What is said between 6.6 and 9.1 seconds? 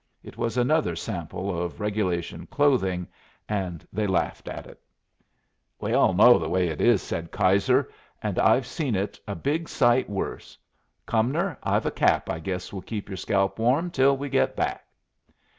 it is," said Keyser, "and I've seen